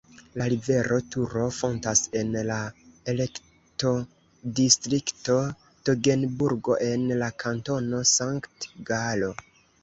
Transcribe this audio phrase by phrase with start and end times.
[0.41, 2.55] La rivero Turo fontas en la
[3.13, 5.37] elektodistrikto
[5.91, 9.31] Togenburgo en la Kantono Sankt-Galo.